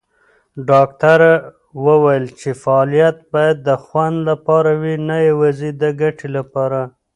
ډاکټره 0.69 1.33
وویل 1.85 2.25
چې 2.39 2.49
فعالیت 2.63 3.17
باید 3.33 3.57
د 3.67 3.69
خوند 3.85 4.17
لپاره 4.29 4.71
وي، 4.81 4.95
نه 5.09 5.17
یوازې 5.29 5.69
د 5.81 5.83
ګټې 6.01 6.27
لپاره. 6.37 6.81